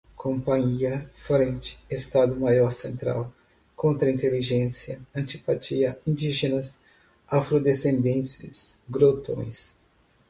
companhia, 0.15 1.07
frente, 1.13 1.77
estado-maior 1.87 2.71
central, 2.73 3.31
contra-inteligência, 3.75 4.99
antipatia, 5.15 5.99
indígenas, 6.07 6.79
afrodescendentes, 7.27 8.79
grotões 8.89 9.77